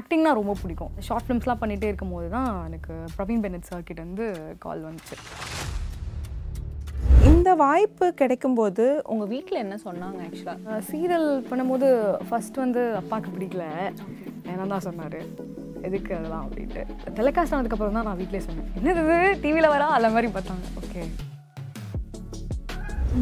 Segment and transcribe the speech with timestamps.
[0.00, 0.92] ஆக்டிங்னா ரொம்ப பிடிக்கும்.
[1.06, 4.26] ஷார்ட் ஃபிலிம்ஸ்லாம் பண்ணிகிட்டே இருக்கும்போது தான் எனக்கு பிரவீன் பெனட் சார் கிட்ட இருந்து
[4.64, 5.16] கால் வந்துச்சு.
[7.32, 11.88] இந்த வாய்ப்பு கிடைக்கும்போது உங்கள் வீட்டில் என்ன சொன்னாங்க ஆக்சுவலாக சீரியல் பண்ணும்போது
[12.28, 13.66] ஃபர்ஸ்ட் வந்து அப்பாவுக்கு பிடிக்கல.
[14.52, 15.20] ஏன்னா தான் சொன்னார்?
[15.88, 16.82] எதுக்கு அதெல்லாம் அப்படின்ட்டு.
[17.20, 18.70] டெலிகாஸ்ட் ஆனதுக்கப்புறம் தான் நான் வீட்டிலே சொன்னேன்.
[18.80, 19.88] என்னது டிவியில் வரா?
[19.98, 20.66] அந்த மாதிரி பார்த்தாங்க.
[20.82, 21.04] ஓகே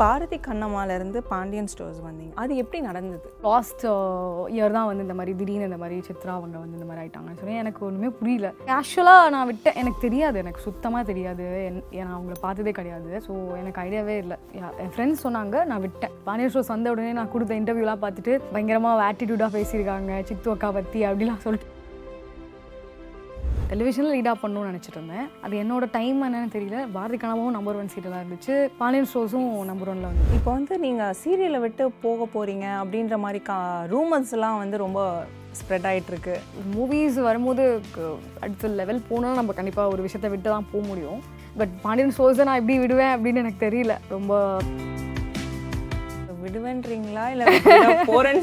[0.00, 2.32] பாரதி கண்ணம்மாலேருந்து பாண்டியன் ஸ்டோர்ஸ் வந்தீங்க.
[2.42, 3.26] அது எப்படி நடந்தது?
[3.46, 3.84] லாஸ்ட்
[4.54, 7.40] இயர் uh, தான் வந்து இந்த மாதிரி திடீர்னு இந்த மாதிரி சித்ரா அவங்க வந்து இந்த மாதிரி ஆயிட்டாங்கன்னு
[7.40, 8.50] சொல்லி எனக்கு ஒன்றுமே புரியல.
[8.70, 11.46] கேஷுவலாக நான் விட்டேன் எனக்கு தெரியாது எனக்கு சுத்தமாக தெரியாது.
[11.68, 13.10] என் நான் அவங்கள பார்த்ததே கிடையாது.
[13.26, 14.38] ஸோ எனக்கு ஐடியாவே இல்லை.
[14.84, 16.16] என் ஃப்ரெண்ட்ஸ் சொன்னாங்க நான் விட்டேன்.
[16.28, 20.22] பாண்டியன் ஸ்டோர்ஸ் வந்த உடனே நான் கொடுத்த இன்டர்வியூலாம் பார்த்துட்டு பயங்கரமாக ஆட்டிடியூடாக பேசியிருக்காங்க.
[20.30, 21.71] சித்து அக்கா பற்றி அப்படிலாம் சொல்லிட்டு.
[23.72, 25.26] டெலிவிஷனில் லீடாக பண்ணணும்னு நினச்சிட்டு இருந்தேன்.
[25.44, 26.78] அது என்னோட டைம் என்னன்னு தெரியல.
[26.96, 28.54] பாரதி கனவும் நம்பர் ஒன் சீரியலாக இருந்துச்சு.
[28.80, 33.56] பாண்டியன் ஷோஸும் நம்பர் ஒன்ல வந்து இப்போ வந்து நீங்கள் சீரியலை விட்டு போக போகிறீங்க அப்படின்ற மாதிரி கா
[33.94, 35.00] ரூமர்ஸ்லாம் வந்து ரொம்ப
[35.60, 36.34] ஸ்ப்ரெட் ஆயிட்டு இருக்கு
[36.74, 37.64] மூவிஸ் வரும்போது
[38.44, 41.20] அடுத்த லெவல் போனால் நம்ம கண்டிப்பாக ஒரு விஷயத்தை விட்டு தான் போக முடியும்.
[41.60, 43.96] பட் பாண்டியன் ஷோஸை நான் எப்படி விடுவேன் அப்படின்னு எனக்கு தெரியல.
[44.14, 44.32] ரொம்ப
[46.44, 47.24] விடுவேன்றீங்களா?
[47.34, 47.46] இல்லை
[48.10, 48.42] போகிறேன்னு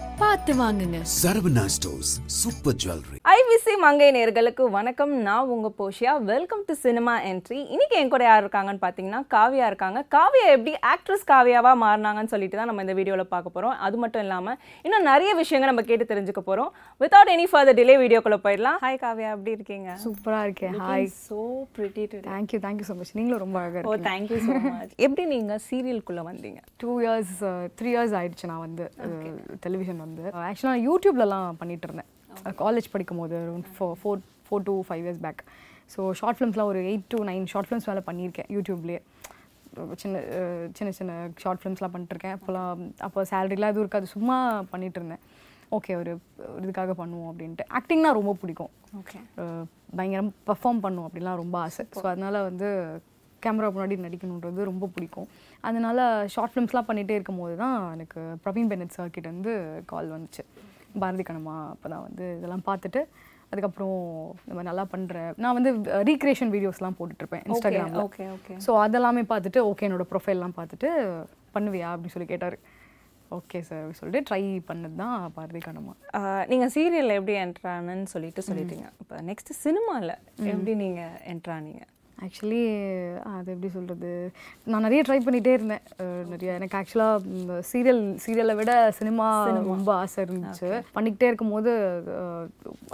[0.21, 0.97] பார்த்து வாங்குங்க.
[1.19, 3.17] Saravana Stores Super Jewelry.
[3.33, 5.13] IVC மங்கை நேர்களுக்கு வணக்கம்.
[5.27, 6.11] நான் உங்கள் போஷியா.
[6.29, 9.99] வெல்கம் டு சினிமா என்ட்ரி இன்னைக்கு என் கூட யார் இருக்காங்கன்னு பார்த்தீங்கன்னா காவியா இருக்காங்க.
[10.15, 14.57] காவியா எப்படி ஆக்ட்ரஸ் காவியாவாக மாறினாங்கன்னு சொல்லிட்டு தான் நம்ம இந்த வீடியோவில் பார்க்க போகிறோம் அது மட்டும் இல்லாமல்
[14.87, 16.69] இன்னும் நிறைய விஷயங்கள் நம்ம கேட்டு தெரிஞ்சுக்க போகிறோம்
[17.03, 18.79] வித்தவுட் எனி ஃபர்தர் டிலே வீடியோக்குள்ளே போயிடலாம்.
[18.85, 19.31] ஹாய் காவியா.
[19.37, 19.89] எப்படி இருக்கீங்க?
[20.05, 20.77] சூப்பராக இருக்கேன்.
[20.85, 21.39] Hi so
[21.79, 25.63] pretty too thank you thank you so much நீங்களும் ரொம்ப அழகாக ஓ தேங்க்யூ ஸோ மச் எப்படி நீங்கள்
[25.69, 26.61] சீரியலுக்குள்ளே வந்தீங்க?
[26.83, 27.35] டூ இயர்ஸ்
[27.81, 28.87] த்ரீ இயர்ஸ் ஆயிடுச்சு நான் வந்து
[29.67, 30.09] டெலிவிஷன் வந்து.
[30.41, 32.09] ஆக்சுவலாக நான் யூடியூப்லலாம் பண்ணிட்டு இருந்தேன்
[32.61, 33.37] காலேஜ் படிக்கும் போது
[33.71, 35.41] four four four to five years back
[35.93, 39.01] so short ஃபிலிம்ஸ்லாம் ஒரு eight to nine short films மேலே பண்ணியிருக்கேன் யூடியூப்லேயே.
[39.97, 42.35] சின்ன அஹ், சின்ன சின்ன ஷார்ட் ஃபிலிம்ஸ்லாம் பண்ணிட்டுருக்கேன்.
[42.37, 44.07] அப்போலாம் அப்போ சேலரிலாம் எதுவும் இருக்காது.
[44.07, 44.37] சும்மா
[44.69, 45.21] பண்ணிட்டு இருந்தேன்
[45.71, 46.11] ஓகே ஒரு
[46.61, 47.65] இதுக்காக பண்ணுவோம் அப்படின்ட்டு.
[47.77, 48.71] ஆக்டிங்னா ரொம்ப பிடிக்கும்.
[48.99, 49.19] ஓகே
[49.95, 51.85] பயங்கரம் பெர்ஃபார்ம் பண்ணும் அப்படிலாம் ரொம்ப ஆசை.
[51.93, 52.69] ஸோ அதனால் வந்து
[53.45, 55.27] கேமரா முன்னாடி நடிக்கணுன்றது ரொம்ப பிடிக்கும்.
[55.69, 55.99] அதனால
[56.35, 59.53] ஷார்ட் ஃபிலிம்ஸ்லாம் பண்ணிகிட்டே இருக்கும்போது தான் எனக்கு பிரவீன் பெனட் சார் கிட்ட இருந்து
[59.91, 60.45] கால் வந்துச்சு.
[61.01, 63.01] பாரதி கணமா அப்போ தான் வந்து இதெல்லாம் பார்த்துட்டு
[63.53, 63.95] அதுக்கப்புறம்
[64.55, 65.71] மாதிரி நல்லா பண்ணுற நான் வந்து
[66.09, 70.89] ரீக்ரியேஷன் வீடியோஸ்லாம் போட்டுட்ருப்பேன் இன்ஸ்டாகிராமில் ஓகே ஓகே ஸோ அதெல்லாமே பார்த்துட்டு ஓகே என்னோட ப்ரொஃபைல்லாம் பார்த்துட்டு
[71.55, 72.57] பண்ணுவியா அப்படின்னு சொல்லி கேட்டார்.
[73.37, 75.93] ஓகே சார் சொல்லிட்டு ட்ரை பண்ணது தான் பாரதி கணமா
[76.51, 78.87] நீங்கள் சீரியலில் எப்படி என்ட்ரானன்னு சொல்லிட்டு சொல்லிட்டீங்க.
[79.01, 80.13] இப்போ நெக்ஸ்ட் சினிமாவில்
[80.51, 81.83] எப்படி நீங்கள் என்ட்ரானீங்க
[82.25, 82.61] ஆக்சுவலி
[83.35, 84.11] அது எப்படி சொல்கிறது
[84.71, 85.83] நான் நிறைய ட்ரை பண்ணிகிட்டே இருந்தேன்.
[86.31, 89.27] நிறைய எனக்கு ஆக்சுவலாக சீரியல் சீரியலை விட சினிமா
[89.71, 90.71] ரொம்ப ஆசை இருந்துச்சு.
[90.95, 91.73] பண்ணிக்கிட்டே இருக்கும்போது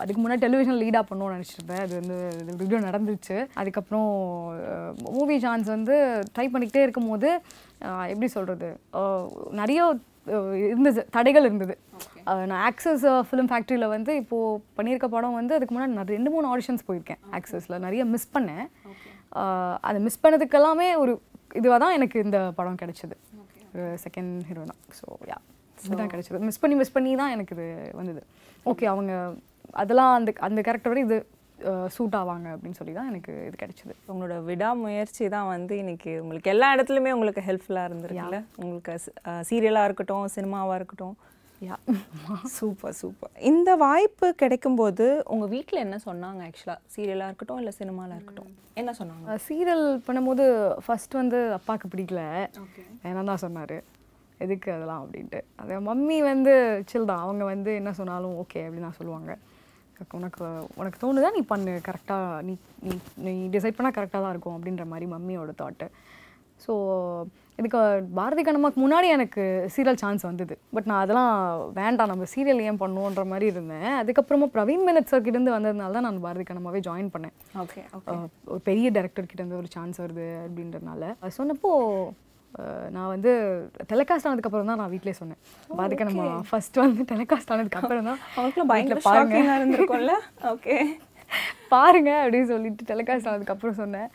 [0.04, 1.84] அதுக்கு முன்னாடி டெலிவிஷன் லீடாக பண்ணணும்னு நினச்சிருந்தேன்.
[1.86, 4.12] அது வந்து வீடியோ நடந்துச்சு அதுக்கப்புறம்
[5.16, 5.98] மூவி சான்ஸ் வந்து
[6.36, 7.32] ட்ரை பண்ணிக்கிட்டே இருக்கும்போது
[8.12, 8.70] எப்படி சொல்கிறது
[9.62, 9.82] நிறைய
[10.70, 11.76] இருந்தது தடைகள் இருந்தது.
[12.50, 16.88] நான் ஆக்சஸ் ஃபிலிம் ஃபேக்ட்ரியில் வந்து இப்போது பண்ணியிருக்க படம் வந்து அதுக்கு முன்னாடி நான் ரெண்டு மூணு ஆடிஷன்ஸ்
[16.88, 18.66] போயிருக்கேன் ஆக்சஸில் நிறைய மிஸ் பண்ணேன்.
[19.88, 21.14] அதை மிஸ் பண்ணதுக்கு எல்லாமே ஒரு
[21.60, 23.16] இதுவாக தான் எனக்கு இந்த படம் கிடைச்சது.
[23.74, 25.38] ஒரு செகண்ட் ஹீரோனா ஸோ யா
[25.78, 26.40] இதுதான் கிடைச்சது.
[26.50, 27.68] மிஸ் பண்ணி மிஸ் பண்ணி தான் எனக்கு இது
[28.00, 28.22] வந்தது.
[28.72, 29.14] ஓகே அவங்க
[29.82, 31.18] அதெல்லாம் அந்த அந்த கேரக்டரோட இது
[31.96, 33.94] சூட் ஆவாங்க அப்படின்னு சொல்லி தான் எனக்கு இது கிடைச்சது.
[34.12, 38.40] உங்களோட விடாமுயற்சி தான் வந்து இன்னைக்கு உங்களுக்கு எல்லா இடத்துலையுமே உங்களுக்கு ஹெல்ப்ஃபுல்லாக இருந்திருக்குல்ல?
[38.64, 38.94] உங்களுக்கு
[39.50, 41.16] சீரியலாக இருக்கட்டும் சினிமாவாக இருக்கட்டும்
[41.66, 41.76] யா
[42.56, 48.52] சூப்பர் சூப்பர் இந்த வாய்ப்பு கிடைக்கும்போது உங்கள் வீட்டில் என்ன சொன்னாங்க ஆக்சுவலாக சீரியலாக இருக்கட்டும் இல்லை சினிமாவில் இருக்கட்டும்.
[48.82, 49.38] என்ன சொன்னாங்க?
[49.48, 50.44] சீரியல் பண்ணும்போது
[50.86, 52.24] ஃபர்ஸ்ட் வந்து அப்பாவுக்கு பிடிக்கல.
[53.08, 53.78] ஏன்னா தான் சொன்னார்.
[54.46, 55.40] எதுக்கு அதெல்லாம் அப்படின்ட்டு.
[55.62, 56.54] அது மம்மி வந்து
[56.92, 57.24] சில் தான்.
[57.26, 59.32] அவங்க வந்து என்ன சொன்னாலும் ஓகே அப்படின்னு தான் சொல்லுவாங்க.
[60.18, 60.44] உனக்கு
[60.82, 61.74] உனக்கு தோணுதா நீ பண்ணு.
[61.88, 62.56] கரெக்டாக நீ
[62.88, 62.94] நீ
[63.28, 65.88] நீ டிசைட் பண்ணால் கரெக்டாக தான் இருக்கும் அப்படின்ற மாதிரி மம்மியோட தாட்டு
[66.66, 66.74] ஸோ
[67.60, 67.80] இதுக்கு
[68.18, 69.44] பாரதி கண்ணம்மாக்கு முன்னாடி எனக்கு
[69.76, 70.56] சீரியல் சான்ஸ் வந்தது.
[70.76, 71.34] பட் நான் அதெல்லாம்
[71.80, 73.90] வேண்டாம் நம்ம சீரியல் ஏன் பண்ணுவோன்ற மாதிரி இருந்தேன்.
[74.02, 77.84] அதுக்கப்புறமா பிரவீன் மெனட் சார் கிட்டேருந்து வந்ததுனால தான் நான் பாரதி கண்ணம்மாவே ஜாயின் பண்ணேன் ஓகே
[78.52, 81.72] ஒரு பெரிய டேரக்டர் கிட்ட இருந்து ஒரு சான்ஸ் வருது அப்படின்றனால சொன்னப்போ
[82.96, 83.32] நான் வந்து
[83.92, 85.42] டெலிகாஸ்ட் ஆனதுக்கு அப்புறம் தான் நான் வீட்டிலே சொன்னேன்.
[85.80, 88.20] பாதிக்க நம்ம ஃபர்ஸ்ட் வந்து டெலிகாஸ்ட் ஆனதுக்கு அப்புறம் தான்
[88.72, 89.38] வீட்ல பாருங்க.
[89.60, 90.16] இருந்திருக்கும்ல.
[90.54, 90.78] ஓகே
[91.74, 94.10] பாருங்க அப்படின்னு சொல்லிட்டு டெலிகாஸ்ட் ஆனதுக்கு அப்புறம் சொன்னேன்.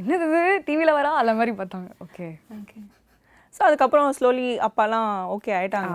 [0.00, 1.10] என்னது டிவியில் வரா?
[1.22, 1.88] அந்த மாதிரி பார்த்தாங்க.
[2.06, 2.26] ஓகே
[2.58, 2.78] ஓகே
[3.56, 5.92] ஸோ அதுக்கப்புறம் ஸ்லோலி அப்பாலாம் ஓகே ஆயிட்டாங்க.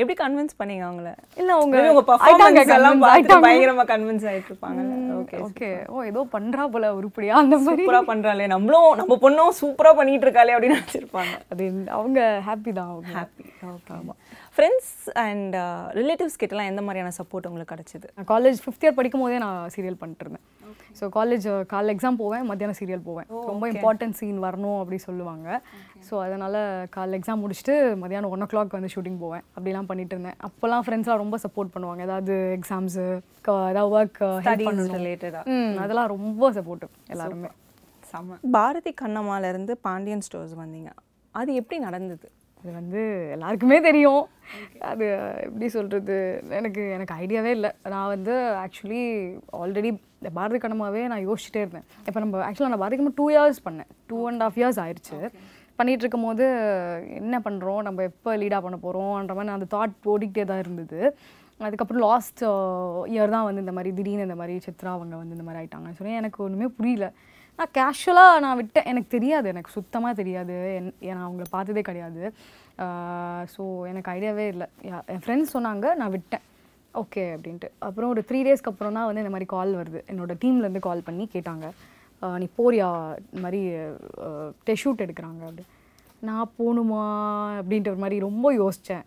[0.00, 1.10] எப்படி கன்வின்ஸ் பண்ணீங்க அவங்கள?
[1.40, 3.44] இல்ல அவங்க உங்க பர்ஃபார்மன்ஸ் எல்லாம் ஆயிட்டாங்க.
[3.46, 4.82] பயங்கரமா கன்வின்ஸ் ஆயிட்டு இருப்பாங்க
[5.20, 7.34] ஓகே ஓகே ஓ ஏதோ பண்றா போல உருப்படியா?
[7.42, 7.84] அந்த மாதிரி.
[7.84, 8.46] சூப்பரா பண்றாளே.
[8.54, 11.34] நம்மளும் நம்ம பொண்ணும் சூப்பரா பண்ணிட்டு இருக்காளே அப்படின்னு நினைச்சிருப்பாங்க.
[11.54, 11.64] அது
[11.98, 13.10] அவங்க ஹாப்பி தான் அவங்க.
[13.18, 13.96] Happy okay
[14.58, 14.92] friends
[15.24, 15.56] and
[15.98, 18.06] relatives கிட்டலாம் எந்த மாதிரியான சப்போர்ட் உங்களுக்கு கிடைச்சது?
[18.16, 20.46] நான் காலேஜ் ஃபிஃப்த் இயர் படிக்கும் போதே நான் சீரியல் பண்ணிட்டு இருந்தேன்.
[20.98, 23.28] ஸோ காலேஜ் காலைல எக்ஸாம் போவேன் மத்தியானம் சீரியல் போவேன்.
[23.50, 25.48] ரொம்ப இம்பார்ட்டன்ட் சீன் வரணும் அப்படி சொல்லுவாங்க.
[26.06, 26.58] ஸோ அதனால்
[26.96, 29.44] காலைல எக்ஸாம் முடிச்சுட்டு மத்தியானம் ஒன் ஓ கிளாக் வந்து ஷூட்டிங் போவேன்.
[29.56, 30.36] அப்படிலாம் பண்ணிட்டு இருந்தேன்.
[30.48, 32.02] அப்போல்லாம் ஃப்ரெண்ட்ஸ்லாம் ரொம்ப சப்போர்ட் பண்ணுவாங்க.
[32.08, 33.06] ஏதாவது எக்ஸாம்ஸு
[33.72, 34.98] ஏதாவது ஒர்க் ஹெல்ப் ஸ்டடீஸ் பண்ணணும்.
[35.00, 37.52] ரிலேட்டடா ம் அதெல்லாம் ரொம்ப சப்போர்ட்டிவ் எல்லாருமே.
[38.10, 40.92] செம்ம பாரதி கண்ணம்மால இருந்து பாண்டியன் ஸ்டோர்ஸ் வந்தீங்க.
[41.34, 42.28] அது எப்படி நடந்தது?
[42.68, 43.02] அது வந்து
[43.34, 44.24] எல்லாருக்குமே தெரியும்.
[44.88, 45.04] அது
[45.44, 46.16] எப்படி சொல்கிறது
[46.58, 47.70] எனக்கு எனக்கு ஐடியாவே இல்லை.
[47.92, 49.04] நான் வந்து ஆக்சுவலி
[49.60, 49.90] ஆல்ரெடி
[50.38, 51.86] பாரதி கண்ணமாவே நான் யோசிச்சுட்டே இருந்தேன்.
[52.08, 55.18] இப்போ நம்ம ஆக்சுவலாக நான் பாரதி கண்ணமா டூ இயர்ஸ் பண்ணேன் டூ அண்ட் ஆஃப் இயர்ஸ் ஆயிடுச்சு
[55.78, 56.44] பண்ணிட்டு இருக்கும் போது
[57.20, 61.00] என்ன பண்ணுறோம் நம்ம எப்போ லீடாக பண்ண போகிறோம்ன்ற மாதிரி அந்த தாட் ஓடிக்கிட்டே தான் இருந்தது.
[61.60, 62.42] அதுக்கப்புறம் லாஸ்ட்
[63.14, 66.20] இயர் தான் வந்து இந்த மாதிரி திடீர்னு இந்த மாதிரி சித்ரா அவங்க வந்து இந்த மாதிரி ஆயிட்டாங்கன்னு சொல்லி
[66.22, 67.08] எனக்கு ஒன்றுமே புரியல.
[67.58, 68.88] நான் கேஷுவலாக நான் விட்டேன்.
[68.90, 69.46] எனக்கு தெரியாது.
[69.52, 70.56] எனக்கு சுத்தமாக தெரியாது.
[70.78, 72.22] என் நான் அவங்கள பார்த்ததே கிடையாது.
[73.54, 74.66] ஸோ எனக்கு ஐடியாவே இல்லை.
[75.14, 76.44] என் ஃப்ரெண்ட்ஸ் சொன்னாங்க நான் விட்டேன்.
[77.02, 77.68] ஓகே அப்படின்ட்டு.
[77.86, 80.02] அப்புறம் ஒரு த்ரீ டேஸ்க்கு அப்புறம் தான் வந்து இந்த மாதிரி கால் வருது.
[80.12, 81.66] என்னோட டீம்லேருந்து கால் பண்ணி கேட்டாங்க.
[82.42, 82.88] நீ போறியா?
[83.30, 83.60] இந்த மாதிரி
[84.68, 85.66] டெஷூட் எடுக்கிறாங்க அப்படி.
[86.28, 87.02] நான் போகணுமா
[87.58, 89.04] அப்படின்ட்டு ஒரு மாதிரி ரொம்ப யோசித்தேன்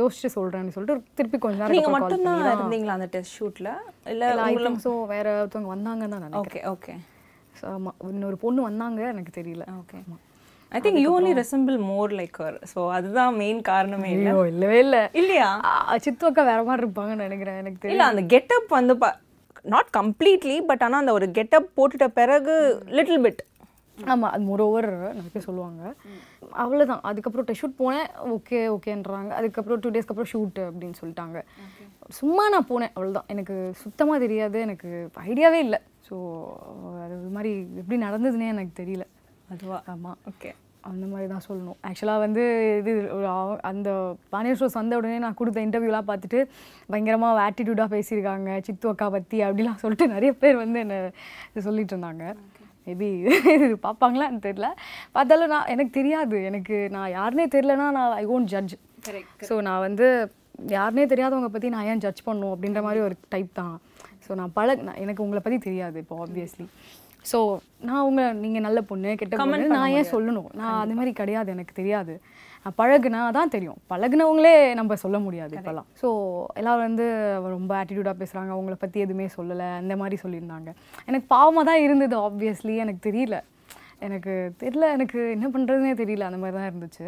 [0.00, 3.68] யோசிச்சு சொல்கிறேன்னு சொல்லிட்டு திருப்பி கொஞ்ச நேரம் நீங்க அப்புறம் call மட்டும்தான் இருந்தீங்களா அந்த டெஸ்ட் ஷூட்ல
[4.12, 6.94] இல்ல ஸோ வேற ஒருத்தவங்க வந்தாங்க தான் ஓகே ஓகே
[7.72, 9.64] ஆமா இன்னொரு பொண்ணு வந்தாங்க எனக்கு தெரியல.
[9.80, 9.98] Okay
[10.72, 12.54] I think you only resemble more like her.
[12.74, 14.46] So அதுதான் மெயின் காரணமே இல்ல.
[14.46, 15.02] இல்லவே இல்லை.
[15.12, 15.48] இல்லையா?
[15.96, 18.08] சித்து அக்கா வேற மாதிரி இருப்பாங்கன்னு நினைக்கிறேன் எனக்கு தெரியல.
[18.12, 18.96] அந்த கெட்டப் வந்து
[19.64, 22.54] நாட் கம்ப்ளீட்லி பட் ஆனா அந்த ஒரு கெட்டப் போட்டுட்ட பிறகு
[22.88, 23.40] லிட்டில் பிட்
[24.12, 25.82] ஆமாம் அது மோரோவர் நிறைய பேர் சொல்லுவாங்க.
[26.64, 28.08] அவ்வளோதான் அதுக்கப்புறம் ஷூட் போனேன்.
[28.36, 31.40] ஓகே ஓகேன்றாங்க அதுக்கப்புறம் டூ டேஸ்க்கு அப்புறம் ஷூட் அப்படின்னு சொல்லிட்டாங்க.
[32.20, 32.94] சும்மா நான் போனேன்.
[32.96, 34.60] அவ்வளோதான் எனக்கு சுத்தமாக தெரியாது.
[34.68, 34.90] எனக்கு
[35.30, 35.80] ஐடியாவே இல்லை.
[36.08, 36.16] ஸோ
[37.04, 37.52] அது ஒரு மாதிரி
[37.82, 39.06] எப்படி நடந்ததுன்னே எனக்கு தெரியல.
[39.54, 39.80] அதுவா?
[39.94, 40.52] ஆமாம் ஓகே
[40.88, 41.78] அந்த மாதிரி தான் சொல்லணும்.
[41.88, 42.42] ஆக்சுவலாக வந்து
[42.80, 42.92] இது
[43.70, 43.88] அந்த
[44.32, 46.38] பாண்டியன் ஷோஸ் வந்த உடனே நான் கொடுத்த இன்டர்வியூலாம் பார்த்துட்டு
[46.92, 48.50] பயங்கரமாக ஆட்டிடியூடாக பேசியிருக்காங்க.
[48.66, 51.00] சித்து அக்கா பற்றி அப்படிலாம் சொல்லிட்டு நிறைய பேர் வந்து என்ன
[51.50, 52.24] இது சொல்லிட்டு இருந்தாங்க.
[52.88, 53.08] மேபி
[53.56, 54.68] இது பார்ப்பாங்களான்னு தெரியல.
[55.16, 56.36] பார்த்தாலும் நான் எனக்கு தெரியாது.
[56.50, 58.74] எனக்கு நான் யாருனே தெரிலனா நான் ஐ ஓன்ட் ஜட்ஜ்
[59.48, 60.06] ஸோ நான் வந்து
[60.76, 63.74] யாருனே தெரியாதவங்க பற்றி நான் ஏன் ஜட்ஜ் பண்ணும் அப்படின்ற மாதிரி ஒரு டைப் தான்.
[64.24, 66.66] ஸோ நான் பழ நான் எனக்கு உங்களை பற்றி தெரியாது இப்போ ஆப்வியஸ்லி
[67.30, 67.38] ஸோ
[67.88, 70.50] நான் உங்களை நீங்கள் நல்ல பொண்ணு கெட்ட பொண்ணு நான் ஏன் சொல்லணும்?
[70.60, 72.14] நான் அந்த மாதிரி கிடையாது எனக்கு தெரியாது.
[72.78, 73.78] பழகுனா தான் தெரியும்.
[73.92, 75.88] பழகுனவங்களே நம்ம சொல்ல முடியாது இப்போல்லாம்.
[76.00, 76.08] ஸோ
[76.60, 77.06] எல்லாரும் வந்து
[77.56, 79.68] ரொம்ப ஆட்டிடியூடாக பேசுகிறாங்க அவங்கள பற்றி எதுவுமே சொல்லலை.
[79.82, 80.72] அந்த மாதிரி சொல்லியிருந்தாங்க.
[81.10, 83.38] எனக்கு பாவமாக தான் இருந்தது ஆப்வியஸ்லி எனக்கு தெரியல.
[84.06, 84.32] எனக்கு
[84.62, 84.88] தெரியல.
[84.96, 86.26] எனக்கு என்ன பண்ணுறதுனே தெரியல.
[86.30, 87.06] அந்த மாதிரி தான் இருந்துச்சு.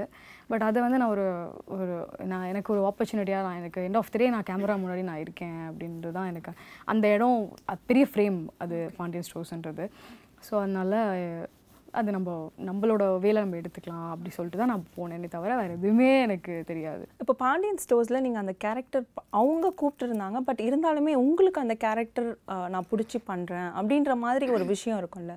[0.51, 1.27] பட் அதை வந்து நான் ஒரு
[1.75, 1.97] ஒரு
[2.31, 5.61] நான் எனக்கு ஒரு ஆப்பர்ச்சுனிட்டியாக நான் எனக்கு எண்ட் ஆஃப் த டே நான் கேமரா முன்னாடி நான் இருக்கேன்
[5.69, 6.53] அப்படின்றது தான் எனக்கு.
[6.93, 7.39] அந்த இடம்
[7.73, 9.87] அது பெரிய ஃப்ரேம் அது பாண்டியன் ஸ்டோர்ஸ்ன்றது
[10.47, 10.95] ஸோ அதனால
[11.99, 12.31] அது நம்ம
[12.69, 17.05] நம்மளோட வேலை நம்ம எடுத்துக்கலாம் அப்படி சொல்லிட்டு தான் நான் போனேனே தவிர வேறு எதுவுமே எனக்கு தெரியாது.
[17.23, 19.05] இப்போ பாண்டியன் ஸ்டோர்ஸில் நீங்கள் அந்த கேரக்டர்
[19.41, 22.31] அவங்க கூப்பிட்டுருந்தாங்க பட் இருந்தாலுமே உங்களுக்கு அந்த கேரக்டர்
[22.75, 25.37] நான் பிடிச்சி பண்ணுறேன் அப்படின்ற மாதிரி ஒரு விஷயம் இருக்கும்ல.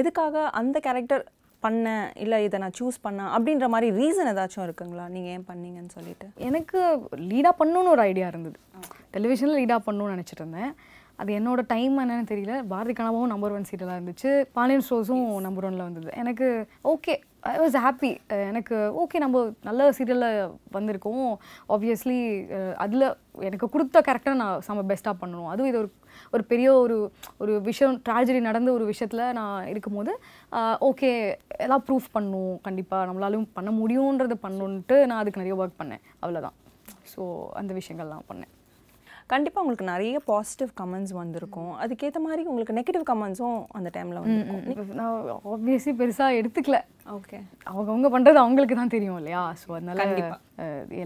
[0.00, 1.24] எதுக்காக அந்த கேரக்டர்
[1.64, 5.06] பண்ணேன் இல்லை இதை நான் சூஸ் பண்ணேன் அப்படின்ற மாதிரி ரீசன் ஏதாச்சும் இருக்குங்களா?
[5.14, 6.26] நீங்கள் ஏன் பண்ணீங்கன்னு சொல்லிட்டு?
[6.48, 6.78] எனக்கு
[7.30, 8.58] லீடாக பண்ணணும்னு ஒரு ஐடியா இருந்தது.
[9.16, 10.72] டெலிவிஷனில் லீடாக பண்ணணும்னு நினச்சிட்டு இருந்தேன்.
[11.20, 12.54] அது என்னோட டைம் என்னன்னு தெரியல.
[12.72, 14.30] பாரதி கனவும் நம்பர் ஒன் சீரியலாக இருந்துச்சு.
[14.56, 16.10] பாண்டியன் ஸ்டோர்ஸும் நம்பர் ஒன்ல வந்தது.
[16.22, 16.46] எனக்கு
[16.92, 17.14] ஓகே
[17.50, 18.10] ஐ வாஸ் ஹாப்பி
[18.50, 21.30] எனக்கு ஓகே நம்ம நல்ல சீரியலில் வந்திருக்கோம்.
[21.74, 22.18] ஆப்வியஸ்லி
[22.84, 23.06] அதில்
[23.48, 25.90] எனக்கு கொடுத்த கேரக்டர் நான் செம்ம பெஸ்ட்டாக பண்ணணும் அதுவும் இது ஒரு
[26.34, 26.96] ஒரு பெரிய ஒரு
[27.42, 30.12] ஒரு விஷயம் ட்ராஜடி நடந்த ஒரு விஷயத்தில் நான் இருக்கும்போது
[30.90, 31.10] ஓகே
[31.66, 36.04] எல்லாம் ப்ரூஃப் பண்ணணும் கண்டிப்பாக நம்மளாலும் பண்ண முடியுன்றதை பண்ணணுன்ட்டு நான் அதுக்கு நிறைய ஒர்க் பண்ணேன்.
[36.22, 36.56] அவ்வளோதான்
[37.12, 37.22] ஸோ
[37.60, 38.52] அந்த விஷயங்கள்லாம் பண்ணேன்.
[39.32, 41.72] கண்டிப்பாக உங்களுக்கு நிறைய பாசிட்டிவ் கமெண்ட்ஸ் வந்திருக்கும்.
[41.82, 44.96] அதுக்கேற்ற மாதிரி உங்களுக்கு நெகட்டிவ் கமெண்ட்ஸும் அந்த டைமில் வந்திருக்கும்.
[45.00, 46.78] நான் ஆப்வியஸ்லி பெருசாக எடுத்துக்கல.
[47.18, 47.38] ஓகே
[47.72, 49.42] அவங்கவுங்க பண்ணுறது அவங்களுக்கு தான் தெரியும் இல்லையா?
[49.62, 50.06] ஸோ அதனால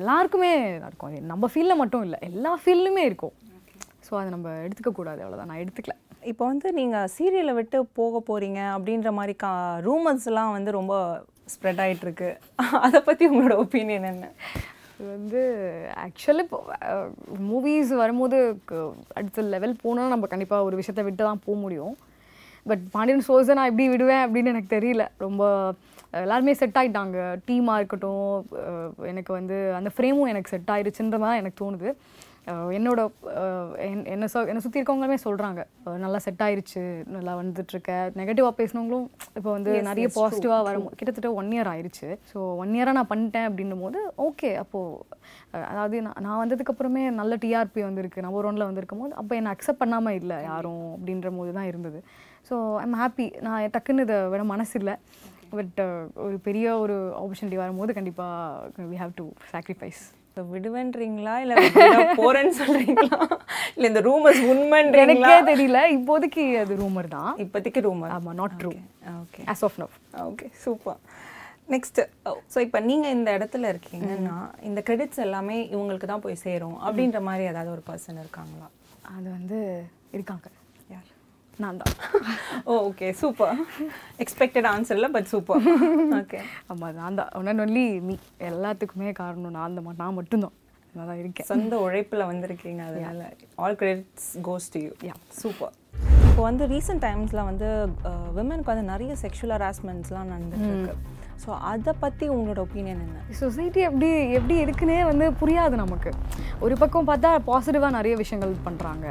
[0.00, 0.52] எல்லாருக்குமே
[0.86, 1.14] இருக்கும்.
[1.32, 2.20] நம்ம ஃபீல்டில் மட்டும் இல்லை.
[2.30, 3.34] எல்லா ஃபீல்டுமே இருக்கும்.
[4.06, 5.20] ஸோ அதை நம்ம எடுத்துக்க கூடாது.
[5.24, 5.96] அவ்வளோதான் நான் எடுத்துக்கல.
[6.30, 9.52] இப்போ வந்து நீங்கள் சீரியலை விட்டு போக போகிறீங்க அப்படின்ற மாதிரி கா
[9.86, 10.94] ரூமர்ஸ்லாம் வந்து ரொம்ப
[11.54, 12.28] ஸ்ப்ரெட் ஆயிட்டு இருக்கு.
[12.86, 14.28] அதை பற்றி உங்களோட ஒப்பீனியன் என்ன?
[14.96, 15.40] இது வந்து
[16.04, 16.58] ஆக்சுவலி இப்போ
[17.50, 18.38] மூவிஸ் வரும்போது
[19.18, 21.94] அடுத்த லெவல் போனால் நம்ம கண்டிப்பாக ஒரு விஷயத்த விட்டு தான் போக முடியும்.
[22.70, 25.04] பட் பாண்டியன் ஷோஸை நான் எப்படி விடுவேன் அப்படின்னு எனக்கு தெரியல.
[25.24, 25.42] ரொம்ப
[26.24, 28.28] எல்லாருமே செட் ஆகிட்டாங்க டீமாக இருக்கட்டும்
[29.12, 31.90] எனக்கு வந்து அந்த ஃப்ரேமும் எனக்கு செட் ஆயிருச்சுன்ற தான் எனக்கு தோணுது.
[32.76, 33.00] என்னோட
[34.14, 35.60] என்னை சொ என்னை சுற்றி இருக்கவங்களுமே சொல்கிறாங்க
[36.02, 36.82] நல்லா செட் ஆயிருச்சு
[37.14, 37.92] நல்லா வந்துட்டுருக்க.
[38.20, 39.06] நெகட்டிவாக பேசினவங்களும்
[39.38, 42.08] இப்போ வந்து நிறைய பாசிட்டிவாக வரும் கிட்டத்தட்ட ஒன் இயர் ஆயிருச்சு.
[42.30, 47.82] ஸோ ஒன் இயராக நான் பண்ணிட்டேன் அப்படின்னும் போது ஓகே அப்போது அதாவது நான் நான் வந்ததுக்கப்புறமே நல்ல டிஆர்பி
[47.88, 48.24] வந்திருக்கு.
[48.26, 52.00] நம்பர் ஒன்ல வந்திருக்கும் போது அப்போ என்னை அக்செப்ட் பண்ணாமல் இல்லை யாரும் அப்படின்ற போது தான் இருந்தது.
[52.48, 54.96] ஸோ ஐம் ஹாப்பி நான் டக்குன்னு இதை விட மனசு இல்லை
[55.56, 55.80] பட்
[56.24, 60.02] ஒரு பெரிய ஒரு ஆப்பர்ச்சுனிட்டி வரும்போது கண்டிப்பாக வி ஹாவ் டு சாக்ரிஃபைஸ்
[60.52, 61.34] விடுவேன்றீங்களா?
[61.44, 61.56] இல்லை
[62.20, 63.18] போறேன்னு சொல்றீங்களா?
[63.74, 65.04] இல்லை இந்த ரூமர்ஸ் உண்மைன்றீங்களா?
[65.04, 65.80] எனக்கே தெரியல.
[65.98, 67.32] இப்போதைக்கு அது ரூமர் தான்.
[67.44, 68.72] இப்போதைக்கு ரூமர் ஆமா not true
[69.22, 69.94] okay as of now
[70.30, 70.98] okay super
[71.74, 72.00] next
[72.54, 74.38] so இப்போ நீங்கள் இந்த இடத்துல இருக்கீங்கன்னா
[74.70, 76.76] இந்த கிரெடிட்ஸ் எல்லாமே இவங்களுக்கு தான் போய் சேரும்.
[76.86, 78.68] அப்படின்ற மாதிரி ஏதாவது ஒரு பர்சன் இருக்காங்களா?
[79.16, 79.58] அது வந்து
[80.16, 80.46] இருக்காங்க.
[81.62, 81.94] நான் தான்.
[82.68, 83.54] Oh okay super
[84.24, 85.62] expected answer இல்லை பட் சூப்பர்
[86.20, 86.40] ஓகே
[86.72, 87.30] ஆமா நான் தான்.
[87.40, 88.14] ஒன் அண்ட் ஒன்லி மீ
[88.50, 89.98] எல்லாத்துக்குமே காரணம் நான் தான்.
[90.02, 90.56] நான் மட்டும்தான்.
[90.94, 91.48] நான் தான் இருக்கேன்.
[91.52, 93.22] சொந்த உழைப்பில் வந்திருக்கீங்க அதனால.
[93.64, 95.16] All credits goes to you Yeah.
[95.42, 95.72] Super
[96.28, 97.66] இப்போ வந்து ரீசெண்ட் டைம்ஸில் வந்து
[98.36, 100.94] விமனுக்கு வந்து நிறைய செக்ஷுவல் ஹராஸ்மெண்ட்ஸ்லாம் நடந்துட்டு இருக்கு
[101.42, 103.20] ஸோ அதை பற்றி உங்களோட ஒப்பீனியன் என்ன?
[103.40, 104.08] சொசைட்டி எப்படி
[104.38, 106.10] எப்படி இருக்குன்னே வந்து புரியாது நமக்கு.
[106.64, 109.06] ஒரு பக்கம் பார்த்தா பாசிட்டிவாக நிறைய விஷயங்கள் பண்ணுறாங்க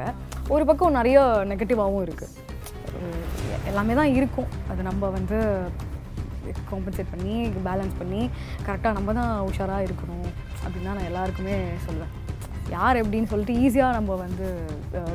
[0.53, 1.19] ஒரு பக்கம் நிறைய
[1.51, 2.41] நெகட்டிவாகவும் இருக்குது
[3.69, 4.49] எல்லாமே தான் இருக்கும்.
[4.71, 5.37] அது நம்ம வந்து
[6.69, 7.35] காம்பன்சேட் பண்ணி
[7.67, 8.21] பேலன்ஸ் பண்ணி
[8.65, 10.27] கரெக்டாக நம்ம தான் உஷாராக இருக்கணும்
[10.63, 12.11] அப்படின்னு தான் நான் எல்லாருக்குமே சொல்லுவேன்
[12.75, 14.47] யார் எப்படின்னு சொல்லிட்டு ஈஸியாக நம்ம வந்து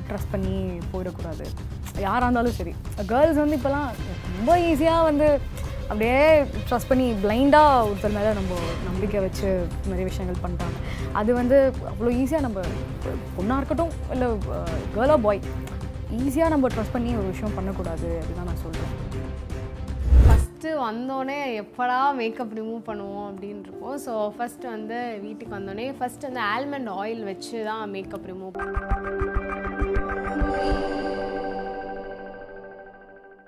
[0.08, 0.56] ட்ரஸ்ட் பண்ணி
[0.92, 1.44] போயிடக்கூடாது.
[2.06, 2.74] யாராக இருந்தாலும் சரி.
[3.12, 3.88] கேர்ள்ஸ் வந்து இப்போலாம்
[4.36, 5.28] ரொம்ப ஈஸியாக வந்து
[5.90, 6.16] அப்படியே
[6.68, 8.54] ட்ரஸ்ட் பண்ணி பிளைண்டாக ஒருத்தர் மேலே நம்ம
[8.88, 9.48] நம்பிக்கை வச்சு
[9.90, 10.76] நிறைய விஷயங்கள் பண்ணுறாங்க
[11.20, 11.58] அது வந்து
[11.92, 12.64] அவ்வளோ ஈஸியாக நம்ம
[13.36, 14.28] பொண்ணாக இருக்கட்டும் இல்லை
[14.94, 15.42] கேர்ளாக பாய்
[16.20, 18.94] ஈஸியாக நம்ம ட்ரஸ்ட் பண்ணி ஒரு விஷயம் பண்ணக்கூடாது அதுதான் நான் சொல்கிறேன்
[20.24, 26.42] ஃபஸ்ட்டு வந்தோடனே எப்படா மேக்கப் ரிமூவ் பண்ணுவோம் அப்படின்னு இருக்கும் ஸோ ஃபஸ்ட்டு வந்து வீட்டுக்கு வந்தோடனே ஃபஸ்ட் வந்து
[26.52, 29.37] ஆல்மண்ட் ஆயில் வச்சு தான் மேக்கப் ரிமூவ் பண்ணுவோம்.